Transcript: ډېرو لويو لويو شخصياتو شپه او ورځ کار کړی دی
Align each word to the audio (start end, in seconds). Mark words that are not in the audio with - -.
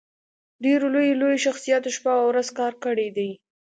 ډېرو 0.63 0.85
لويو 0.93 1.19
لويو 1.21 1.43
شخصياتو 1.45 1.93
شپه 1.95 2.11
او 2.17 2.25
ورځ 2.31 2.47
کار 2.59 2.73
کړی 2.83 3.07
دی 3.17 3.29